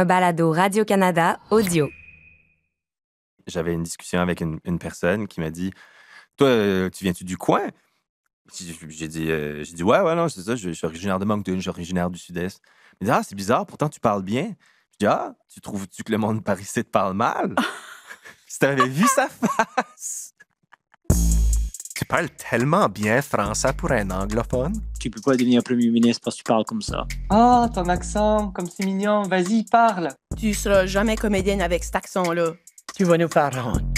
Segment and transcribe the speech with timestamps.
[0.00, 1.90] un balado Radio-Canada audio.
[3.46, 5.72] J'avais une discussion avec une, une personne qui m'a dit
[6.38, 7.68] Toi, euh, tu viens-tu du coin?
[8.56, 11.26] J'ai dit, euh, j'ai dit Ouais, ouais, non, c'est ça, je, je suis originaire de
[11.26, 12.62] Moncton, je suis originaire du Sud-Est.
[13.00, 14.54] Il me dit Ah, c'est bizarre, pourtant tu parles bien.
[14.92, 17.54] Je dis Ah, tu trouves-tu que le monde par ici te parle mal?
[18.46, 20.34] Si t'avais vu sa face
[22.10, 24.72] Tu parles tellement bien français pour un anglophone.
[24.98, 27.06] Tu peux pas devenir premier ministre parce que tu parles comme ça.
[27.28, 29.22] Ah, ton accent, comme c'est mignon.
[29.22, 30.08] Vas-y, parle.
[30.36, 32.54] Tu seras jamais comédienne avec cet accent-là.
[32.96, 33.96] Tu vas nous faire honte.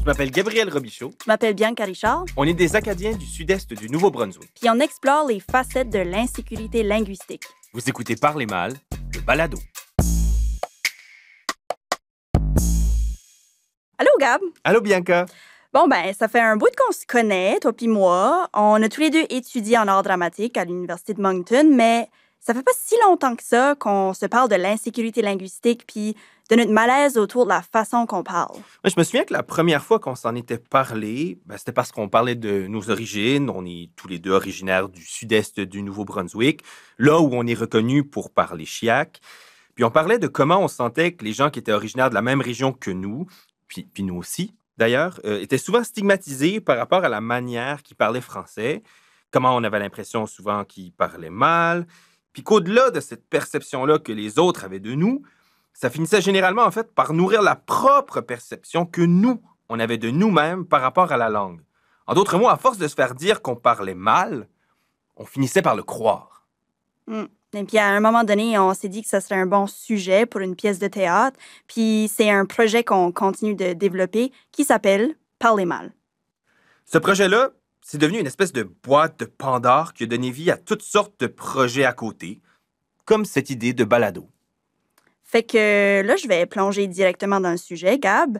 [0.00, 1.14] Je m'appelle Gabriel Robichaud.
[1.24, 4.50] Je m'appelle Bianca Richard, On est des Acadiens du Sud-Est du Nouveau-Brunswick.
[4.60, 7.44] puis on explore les facettes de l'insécurité linguistique.
[7.72, 8.74] Vous écoutez Parler mal,
[9.14, 9.56] le balado.
[13.98, 14.42] Allô, Gab?
[14.62, 15.24] Allô, Bianca?
[15.72, 18.46] Bon, ben, ça fait un bout qu'on se connaît, toi puis moi.
[18.52, 22.52] On a tous les deux étudié en art dramatique à l'Université de Moncton, mais ça
[22.52, 26.14] fait pas si longtemps que ça qu'on se parle de l'insécurité linguistique puis
[26.50, 28.54] de notre malaise autour de la façon qu'on parle.
[28.54, 31.90] Moi, je me souviens que la première fois qu'on s'en était parlé, ben, c'était parce
[31.90, 33.48] qu'on parlait de nos origines.
[33.48, 36.62] On est tous les deux originaires du sud-est du Nouveau-Brunswick,
[36.98, 39.20] là où on est reconnu pour parler chiac.
[39.74, 42.22] Puis on parlait de comment on sentait que les gens qui étaient originaires de la
[42.22, 43.26] même région que nous,
[43.68, 48.20] puis, nous aussi d'ailleurs, euh, étaient souvent stigmatisés par rapport à la manière qu'ils parlaient
[48.20, 48.82] français,
[49.30, 51.86] comment on avait l'impression souvent qu'ils parlaient mal,
[52.32, 55.22] puis qu'au-delà de cette perception-là que les autres avaient de nous,
[55.72, 60.10] ça finissait généralement en fait par nourrir la propre perception que nous, on avait de
[60.10, 61.60] nous-mêmes par rapport à la langue.
[62.06, 64.48] En d'autres mots, à force de se faire dire qu'on parlait mal,
[65.16, 66.46] on finissait par le croire.
[67.54, 70.26] Et puis, à un moment donné, on s'est dit que ça serait un bon sujet
[70.26, 71.38] pour une pièce de théâtre.
[71.68, 75.92] Puis, c'est un projet qu'on continue de développer qui s'appelle Parler mal.
[76.84, 77.50] Ce projet-là,
[77.82, 81.20] c'est devenu une espèce de boîte de Pandore qui a donné vie à toutes sortes
[81.20, 82.40] de projets à côté,
[83.04, 84.28] comme cette idée de balado.
[85.22, 87.98] Fait que là, je vais plonger directement dans le sujet.
[87.98, 88.38] Gab,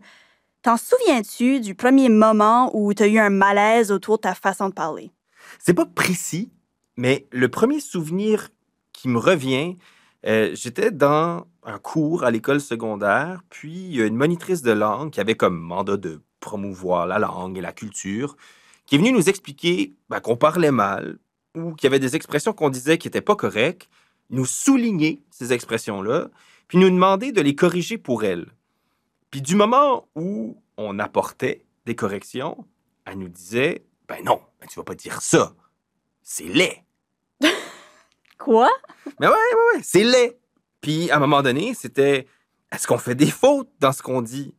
[0.63, 4.69] t'en souviens-tu du premier moment où tu as eu un malaise autour de ta façon
[4.69, 5.13] de parler?
[5.59, 6.51] C'est pas précis,
[6.97, 8.49] mais le premier souvenir
[8.97, 9.77] qui me revient,
[10.27, 15.35] euh, j'étais dans un cours à l'école secondaire, puis une monitrice de langue qui avait
[15.35, 18.37] comme mandat de promouvoir la langue et la culture,
[18.87, 21.19] qui est venue nous expliquer ben, qu'on parlait mal
[21.55, 23.89] ou qu'il y avait des expressions qu'on disait qui n'étaient pas correctes,
[24.31, 26.29] nous souligner ces expressions-là,
[26.69, 28.47] puis nous demander de les corriger pour elle.
[29.31, 32.67] Puis du moment où on apportait des corrections,
[33.05, 35.55] elle nous disait Ben non, ben tu vas pas dire ça.
[36.23, 36.86] C'est laid.
[38.39, 38.71] Quoi?
[39.21, 40.39] Mais ouais, ouais, c'est laid.
[40.81, 42.27] Puis à un moment donné, c'était
[42.73, 44.55] Est-ce qu'on fait des fautes dans ce qu'on dit?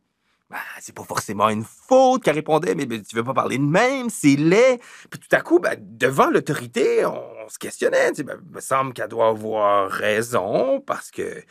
[0.50, 3.64] Ben, c'est pas forcément une faute qu'elle répondait, mais ben, tu veux pas parler de
[3.64, 4.80] même, c'est laid.
[5.10, 8.12] Puis tout à coup, ben, devant l'autorité, on, se questionnait.
[8.12, 11.42] Ben, il me semble qu'elle doit avoir raison parce que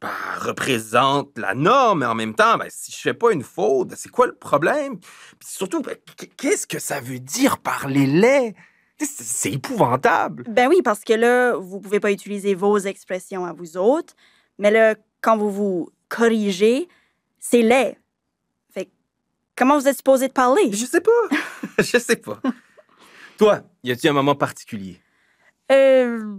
[0.00, 3.42] ben, elle représente la norme, mais en même temps, ben, si je fais pas une
[3.42, 4.98] faute, ben, c'est quoi le problème?
[5.00, 8.54] Puis surtout, ben, qu- qu'est-ce que ça veut dire parler laid?
[9.00, 10.44] C'est épouvantable.
[10.48, 14.14] Ben oui, parce que là, vous pouvez pas utiliser vos expressions à vous autres,
[14.58, 16.88] mais là, quand vous vous corrigez,
[17.38, 17.96] c'est laid.
[18.72, 18.88] Fait
[19.56, 20.70] comment vous êtes supposé de parler?
[20.72, 21.36] Je sais pas.
[21.78, 22.40] je sais pas.
[23.36, 25.00] Toi, y a-t-il un moment particulier?
[25.72, 26.36] Euh,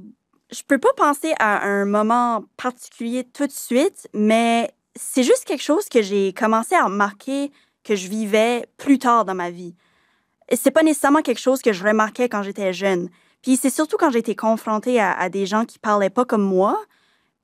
[0.52, 5.64] je peux pas penser à un moment particulier tout de suite, mais c'est juste quelque
[5.64, 7.52] chose que j'ai commencé à remarquer
[7.84, 9.76] que je vivais plus tard dans ma vie.
[10.52, 13.10] C'est pas nécessairement quelque chose que je remarquais quand j'étais jeune.
[13.42, 16.44] Puis c'est surtout quand j'ai été confrontée à, à des gens qui parlaient pas comme
[16.44, 16.78] moi.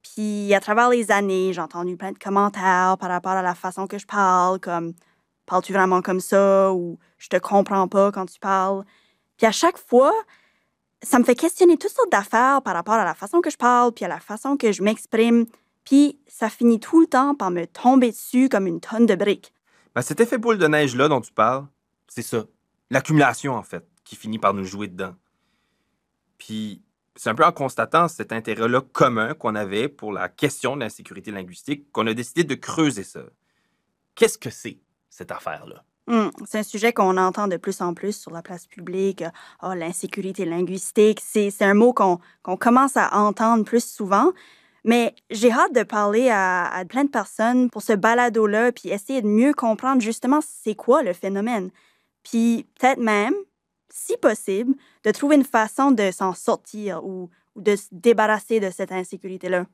[0.03, 3.87] Puis à travers les années, j'ai entendu plein de commentaires par rapport à la façon
[3.87, 4.93] que je parle, comme
[5.45, 8.83] parles-tu vraiment comme ça ou je te comprends pas quand tu parles.
[9.37, 10.13] Puis à chaque fois,
[11.03, 13.91] ça me fait questionner toutes sortes d'affaires par rapport à la façon que je parle,
[13.91, 15.45] puis à la façon que je m'exprime.
[15.83, 19.53] Puis ça finit tout le temps par me tomber dessus comme une tonne de briques.
[19.95, 21.65] Ben, cet effet boule de neige-là dont tu parles,
[22.07, 22.45] c'est ça.
[22.91, 25.15] L'accumulation, en fait, qui finit par nous jouer dedans.
[26.37, 26.83] Puis,
[27.15, 31.31] c'est un peu en constatant cet intérêt-là commun qu'on avait pour la question de l'insécurité
[31.31, 33.21] linguistique qu'on a décidé de creuser ça.
[34.15, 34.79] Qu'est-ce que c'est,
[35.09, 35.85] cette affaire-là?
[36.07, 39.23] Hum, c'est un sujet qu'on entend de plus en plus sur la place publique.
[39.63, 44.33] Oh, l'insécurité linguistique, c'est un mot qu'on qu'on commence à entendre plus souvent.
[44.83, 49.21] Mais j'ai hâte de parler à, à plein de personnes pour ce balado-là, puis essayer
[49.21, 51.69] de mieux comprendre justement c'est quoi le phénomène.
[52.23, 53.33] Puis peut-être même,
[53.89, 58.91] si possible, de trouver une façon de s'en sortir ou, de se débarrasser de cette
[58.91, 59.65] insécurité-là.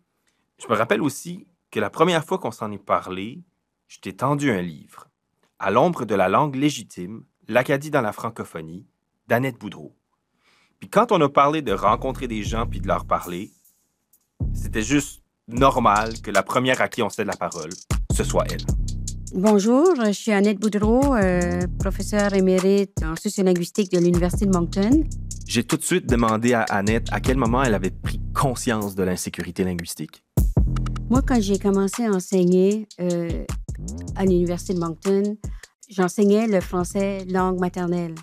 [0.60, 3.44] Je me rappelle aussi que la première fois qu'on s'en est parlé,
[3.88, 5.08] je t'ai tendu un livre,
[5.60, 8.88] À l'ombre de la langue légitime, l'Acadie dans la francophonie,
[9.28, 9.96] d'Annette Boudreau.
[10.80, 13.52] Puis quand on a parlé de rencontrer des gens puis de leur parler,
[14.54, 17.72] c'était juste normal que la première à qui on cède la parole,
[18.16, 18.87] ce soit elle.
[19.34, 25.04] Bonjour, je suis Annette Boudreau, euh, professeure émérite en sociolinguistique de l'Université de Moncton.
[25.46, 29.04] J'ai tout de suite demandé à Annette à quel moment elle avait pris conscience de
[29.04, 30.24] l'insécurité linguistique.
[31.10, 33.44] Moi, quand j'ai commencé à enseigner euh,
[34.16, 35.38] à l'Université de Moncton,
[35.90, 38.16] j'enseignais le français langue maternelle.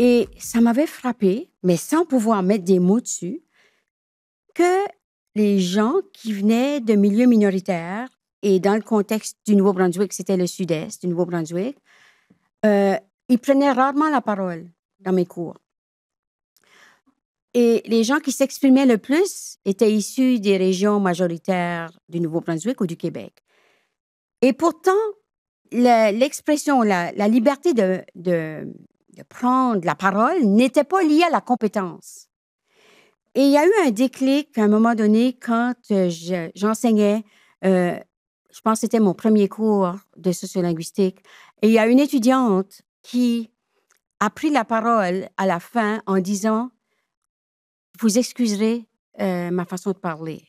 [0.00, 3.42] Et ça m'avait frappé, mais sans pouvoir mettre des mots dessus,
[4.54, 4.86] que
[5.36, 8.08] les gens qui venaient de milieux minoritaires,
[8.42, 11.76] et dans le contexte du Nouveau-Brunswick, c'était le sud-est du Nouveau-Brunswick,
[12.64, 12.96] euh,
[13.28, 14.68] ils prenaient rarement la parole
[15.00, 15.56] dans mes cours.
[17.54, 22.86] Et les gens qui s'exprimaient le plus étaient issus des régions majoritaires du Nouveau-Brunswick ou
[22.86, 23.32] du Québec.
[24.42, 24.92] Et pourtant,
[25.72, 28.72] l'expression, la, liberté de,
[29.28, 32.28] prendre la parole n'était pas liée à la compétence.
[33.34, 37.24] Et il y a eu un déclic à un moment donné quand euh, je- j'enseignais,
[37.64, 37.98] euh,
[38.58, 41.20] je pense que c'était mon premier cours de sociolinguistique,
[41.62, 43.52] et il y a une étudiante qui
[44.18, 46.72] a pris la parole à la fin en disant
[48.00, 48.88] Vous excuserez
[49.20, 50.42] euh, ma façon de parler.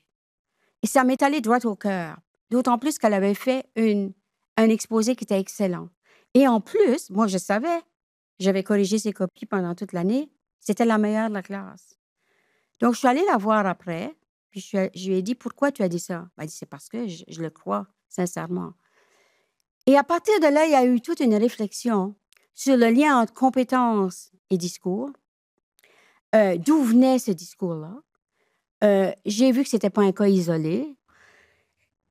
[0.81, 2.17] Et ça m'est allé droit au cœur,
[2.49, 5.89] d'autant plus qu'elle avait fait un exposé qui était excellent.
[6.33, 7.79] Et en plus, moi, je savais,
[8.39, 11.99] j'avais corrigé ses copies pendant toute l'année, c'était la meilleure de la classe.
[12.79, 14.15] Donc, je suis allée la voir après,
[14.49, 16.89] puis je, lui ai dit Pourquoi tu as dit ça Elle a dit C'est parce
[16.89, 18.73] que je le crois, sincèrement.
[19.85, 22.15] Et à partir de là, il y a eu toute une réflexion
[22.53, 25.09] sur le lien entre compétences et discours.
[26.35, 27.95] Euh, D'où venait ce discours-là?
[28.83, 30.95] Euh, j'ai vu que c'était pas un cas isolé.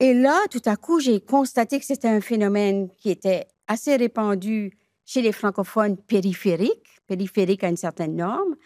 [0.00, 4.76] Et là, tout à coup, j'ai constaté que c'était un phénomène qui était assez répandu
[5.04, 8.56] chez les francophones périphériques, périphériques à une certaine norme.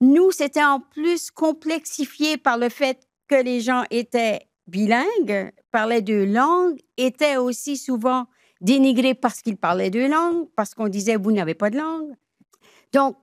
[0.00, 6.24] Nous, c'était en plus complexifié par le fait que les gens étaient bilingues, parlaient deux
[6.24, 8.26] langues, étaient aussi souvent
[8.60, 12.14] dénigrés parce qu'ils parlaient deux langues, parce qu'on disait vous n'avez pas de langue.
[12.92, 13.16] Donc,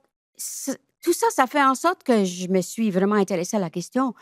[1.02, 4.14] tout ça, ça fait en sorte que je me suis vraiment intéressée à la question.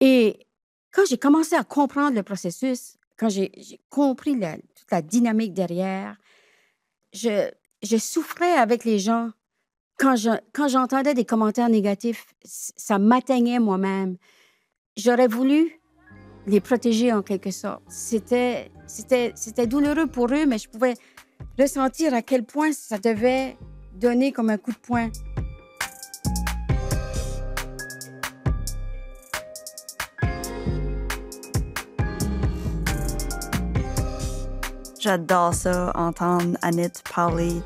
[0.00, 0.46] Et
[0.92, 3.50] quand j'ai commencé à comprendre le processus, quand j'ai
[3.90, 6.16] compris la- toute la dynamique derrière,
[7.12, 7.50] je,
[7.98, 9.30] souffrais avec les gens.
[9.98, 14.16] Quand je- quand j'entendais des commentaires négatifs, ça m'atteignait moi-même.
[14.96, 15.80] J'aurais voulu
[16.48, 17.82] les protéger en quelque sorte.
[17.88, 20.94] C'était, c'était, c'était douloureux pour eux, mais je pouvais
[21.58, 23.56] ressentir à quel point ça devait
[23.94, 25.10] donner comme un coup de poing.
[35.00, 37.62] J'adore ça, entendre Annette parler,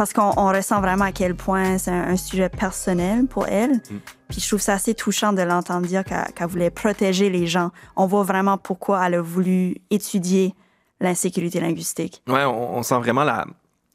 [0.00, 3.82] parce qu'on on ressent vraiment à quel point c'est un, un sujet personnel pour elle.
[4.30, 7.70] Puis je trouve ça assez touchant de l'entendre dire qu'elle voulait protéger les gens.
[7.96, 10.54] On voit vraiment pourquoi elle a voulu étudier
[11.00, 12.22] l'insécurité linguistique.
[12.26, 13.44] Ouais, on, on sent vraiment la,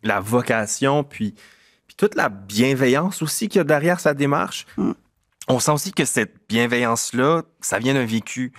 [0.04, 1.34] la vocation, puis,
[1.88, 4.68] puis toute la bienveillance aussi qu'il y a derrière sa démarche.
[4.78, 4.92] Mm.
[5.48, 8.54] On sent aussi que cette bienveillance-là, ça vient d'un vécu.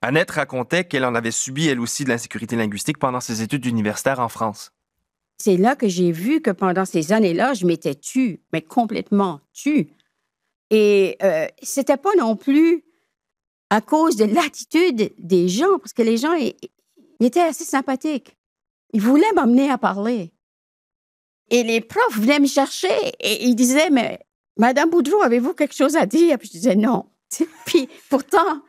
[0.00, 4.20] Annette racontait qu'elle en avait subi elle aussi de l'insécurité linguistique pendant ses études universitaires
[4.20, 4.70] en France.
[5.38, 9.88] C'est là que j'ai vu que pendant ces années-là, je m'étais tue, mais complètement tue.
[10.70, 12.84] Et euh, c'était pas non plus
[13.70, 16.34] à cause de l'attitude des gens, parce que les gens
[17.20, 18.36] étaient assez sympathiques.
[18.92, 20.32] Ils voulaient m'emmener à parler.
[21.50, 22.88] Et les profs venaient me chercher
[23.20, 24.18] et ils disaient, mais
[24.56, 26.38] Madame Boudreau, avez-vous quelque chose à dire?
[26.38, 27.06] Puis je disais non.
[27.66, 28.62] Puis pourtant,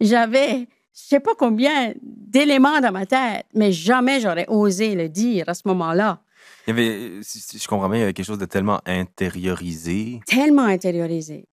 [0.00, 0.66] j'avais
[1.04, 5.54] je sais pas combien d'éléments dans ma tête, mais jamais j'aurais osé le dire à
[5.54, 6.20] ce moment-là.
[6.66, 8.80] Il y avait, si, si je comprends bien, il y avait quelque chose de tellement
[8.84, 10.20] intériorisé.
[10.26, 11.46] Tellement intériorisé.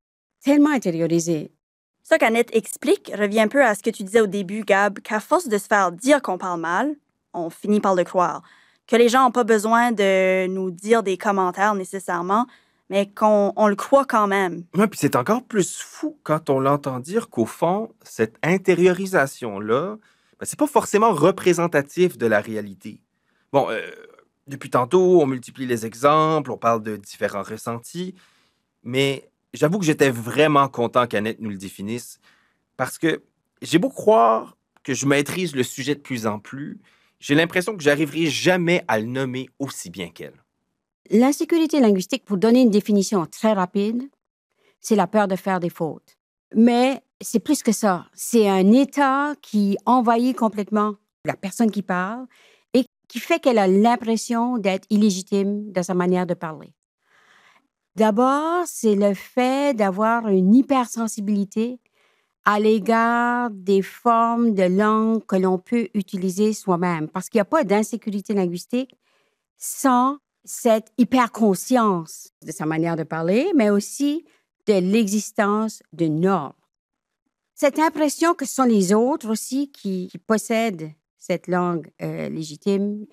[0.44, 1.52] Tellement intériorisé.
[2.04, 5.20] Ça qu'Annette explique revient un peu à ce que tu disais au début, Gab, qu'à
[5.20, 6.96] force de se faire dire qu'on parle mal,
[7.34, 8.42] on finit par le croire.
[8.88, 12.46] Que les gens n'ont pas besoin de nous dire des commentaires nécessairement,
[12.89, 14.63] mais qu'on on le croit quand même.
[14.75, 19.98] Ouais, puis c'est encore plus fou quand on l'entend dire qu'au fond, cette intériorisation-là,
[20.39, 23.01] ben, c'est pas forcément représentatif de la réalité.
[23.51, 23.82] Bon, euh,
[24.48, 28.15] depuis tantôt, on multiplie les exemples, on parle de différents ressentis,
[28.84, 32.20] mais j'avoue que j'étais vraiment content qu'Annette nous le définisse
[32.77, 33.24] parce que
[33.62, 36.80] j'ai beau croire que je maîtrise le sujet de plus en plus,
[37.20, 40.45] j'ai l'impression que j'arriverai jamais à le nommer aussi bien qu'elle.
[41.12, 44.09] L'insécurité linguistique, pour donner une définition très rapide,
[44.79, 46.17] c'est la peur de faire des fautes.
[46.55, 48.05] Mais c'est plus que ça.
[48.13, 52.25] C'est un état qui envahit complètement la personne qui parle
[52.74, 56.74] et qui fait qu'elle a l'impression d'être illégitime dans sa manière de parler.
[57.95, 61.79] D'abord, c'est le fait d'avoir une hypersensibilité
[62.43, 67.45] à l'égard des formes de langue que l'on peut utiliser soi-même, parce qu'il n'y a
[67.45, 68.95] pas d'insécurité linguistique
[69.57, 74.24] sans cette hyperconscience de sa manière de parler, mais aussi
[74.68, 76.54] de l'existence de normes.
[77.56, 83.06] Cette impression que ce sont les autres aussi qui, possèdent cette langue euh, légitime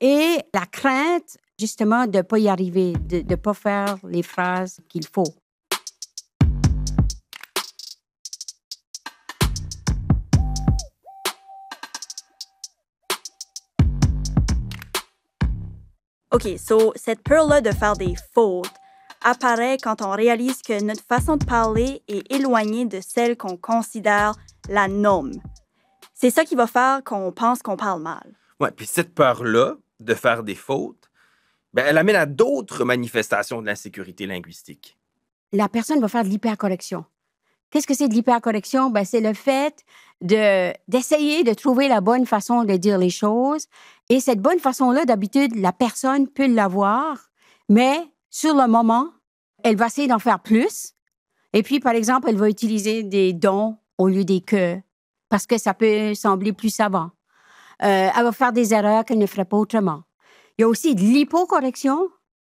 [0.00, 4.78] et la crainte justement de ne pas y arriver, de ne pas faire les phrases
[4.88, 5.34] qu'il faut.
[16.36, 18.70] OK, so cette peur-là de faire des fautes
[19.24, 24.34] apparaît quand on réalise que notre façon de parler est éloignée de celle qu'on considère
[24.68, 25.32] la norme.
[26.12, 28.34] C'est ça qui va faire qu'on pense qu'on parle mal.
[28.60, 31.10] Ouais, puis cette peur-là de faire des fautes,
[31.72, 34.98] ben, elle amène à d'autres manifestations de l'insécurité linguistique.
[35.54, 37.06] La personne va faire de l'hypercorrection.
[37.70, 38.90] Qu'est-ce que c'est de l'hypercorrection?
[38.90, 39.86] Ben, c'est le fait
[40.22, 43.66] de, d'essayer de trouver la bonne façon de dire les choses.
[44.08, 47.30] Et cette bonne façon-là, d'habitude, la personne peut l'avoir,
[47.68, 47.98] mais
[48.30, 49.08] sur le moment,
[49.62, 50.94] elle va essayer d'en faire plus.
[51.52, 54.76] Et puis, par exemple, elle va utiliser des dons au lieu des que,
[55.28, 57.10] parce que ça peut sembler plus savant.
[57.82, 60.02] Euh, elle va faire des erreurs qu'elle ne ferait pas autrement.
[60.58, 62.08] Il y a aussi de l'hypocorrection.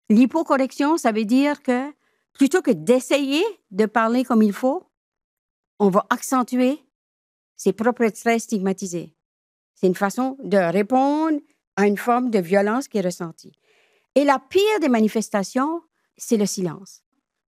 [0.09, 1.91] L'hypocorrection, ça veut dire que
[2.33, 4.83] plutôt que d'essayer de parler comme il faut,
[5.79, 6.84] on va accentuer
[7.55, 9.15] ses propres traits stigmatisés.
[9.75, 11.39] C'est une façon de répondre
[11.75, 13.53] à une forme de violence qui est ressentie.
[14.15, 15.81] Et la pire des manifestations,
[16.17, 17.01] c'est le silence.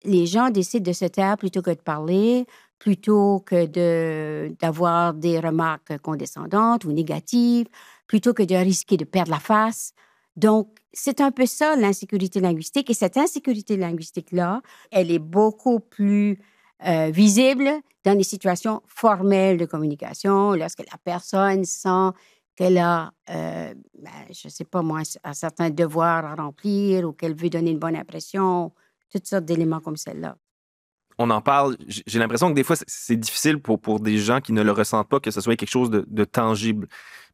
[0.03, 2.45] Les gens décident de se taire plutôt que de parler,
[2.77, 3.65] plutôt que
[4.59, 7.67] d'avoir des remarques condescendantes ou négatives,
[8.07, 9.93] plutôt que de risquer de perdre la face.
[10.35, 12.89] Donc, c'est un peu ça l'insécurité linguistique.
[12.89, 16.39] Et cette insécurité linguistique-là, elle est beaucoup plus
[16.85, 17.69] euh, visible
[18.03, 22.09] dans les situations formelles de communication, lorsque la personne sent
[22.55, 27.13] qu'elle a, euh, ben, je ne sais pas moi, un certain devoir à remplir ou
[27.13, 28.71] qu'elle veut donner une bonne impression,
[29.11, 30.37] toutes sortes d'éléments comme celle-là.
[31.17, 34.53] On en parle, j'ai l'impression que des fois, c'est difficile pour, pour des gens qui
[34.53, 36.87] ne le ressentent pas que ce soit quelque chose de, tangible.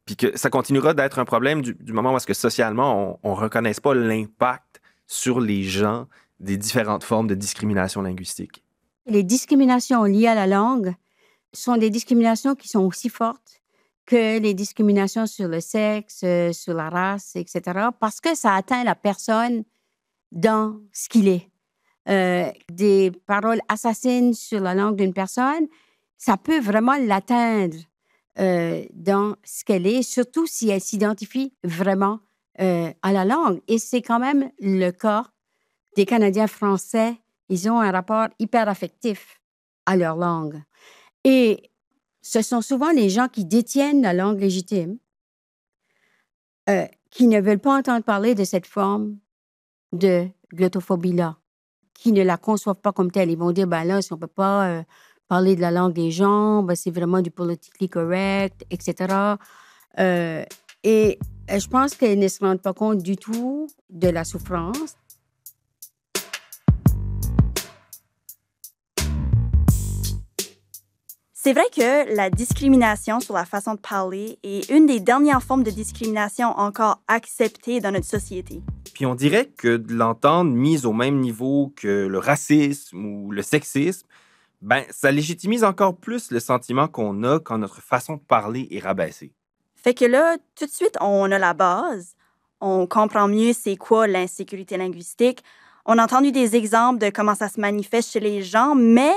[0.04, 3.36] Puis que ça continuera d'être un problème du, moment où est-ce que socialement, on ne
[3.36, 6.06] reconnaisse pas l'impact sur les gens
[6.38, 8.62] des différentes formes de discrimination linguistique.
[9.08, 10.94] Les discriminations liées à la langue
[11.54, 13.62] sont des discriminations qui sont aussi fortes
[14.04, 18.84] que les discriminations sur le sexe, euh, sur la race, etc., parce que ça atteint
[18.84, 19.64] la personne
[20.32, 21.48] dans ce qu'il est.
[22.08, 25.66] Euh, des paroles assassines sur la langue d'une personne,
[26.16, 27.76] ça peut vraiment l'atteindre
[28.38, 32.20] euh, dans ce qu'elle est, surtout si elle s'identifie vraiment
[32.60, 33.60] à la langue.
[33.68, 35.26] Et c'est quand même le cas
[35.94, 37.14] des Canadiens français.
[37.48, 39.40] Ils ont un rapport hyper affectif
[39.86, 40.62] à leur langue.
[41.24, 41.70] Et
[42.22, 44.98] ce sont souvent les gens qui détiennent la langue légitime
[46.68, 49.16] euh, qui ne veulent pas entendre parler de cette forme
[49.92, 51.38] de glottophobie-là,
[51.94, 53.30] qui ne la conçoivent pas comme telle.
[53.30, 54.82] Ils vont dire, ben là, si on ne peut pas euh,
[55.26, 59.36] parler de la langue des gens, ben c'est vraiment du politically correct, etc.
[59.98, 60.44] Euh,
[60.84, 64.96] et je pense qu'ils ne se rendent pas compte du tout de la souffrance.
[71.48, 75.62] C'est vrai que la discrimination sur la façon de parler est une des dernières formes
[75.62, 78.60] de discrimination encore acceptées dans notre société.
[78.92, 83.40] Puis on dirait que de l'entendre mise au même niveau que le racisme ou le
[83.40, 84.06] sexisme,
[84.60, 88.80] ben ça légitimise encore plus le sentiment qu'on a quand notre façon de parler est
[88.80, 89.32] rabaissée.
[89.74, 92.14] Fait que là, tout de suite, on a la base.
[92.60, 95.42] On comprend mieux c'est quoi l'insécurité linguistique.
[95.86, 99.14] On a entendu des exemples de comment ça se manifeste chez les gens, mais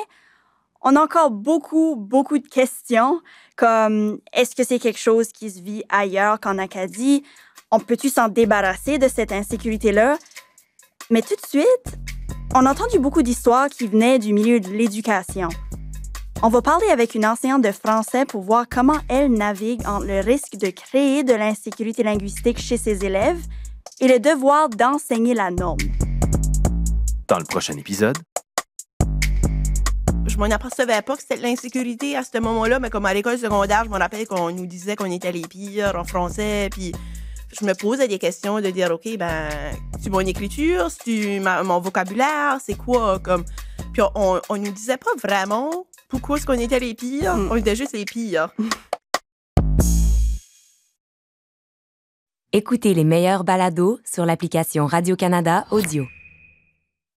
[0.84, 3.22] on a encore beaucoup, beaucoup de questions
[3.56, 7.24] comme est-ce que c'est quelque chose qui se vit ailleurs qu'en Acadie?
[7.70, 10.18] On peut-tu s'en débarrasser de cette insécurité-là?
[11.10, 11.98] Mais tout de suite,
[12.56, 15.50] on a entendu beaucoup d'histoires qui venaient du milieu de l'éducation.
[16.44, 20.22] On va parler avec une enseignante de français pour voir comment elle navigue entre le
[20.22, 23.42] risque de créer de l'insécurité linguistique chez ses élèves
[24.00, 25.78] et le devoir d'enseigner la norme.
[27.28, 28.18] Dans le prochain épisode,
[30.42, 33.84] m'en apercevais pas que c'était de l'insécurité à ce moment-là, mais comme à l'école secondaire,
[33.86, 36.92] je me rappelle qu'on nous disait qu'on était les pires en français, puis
[37.60, 39.50] je me posais des questions de dire, OK, ben,
[40.02, 43.44] c'est mon écriture, c'est mon vocabulaire, c'est quoi, comme...
[43.94, 47.50] Puis on, on nous disait pas vraiment pourquoi est-ce qu'on était les pires, Mm.
[47.52, 48.50] on était juste les pires.
[52.54, 56.06] Écoutez les meilleurs balados sur l'application Radio-Canada Audio.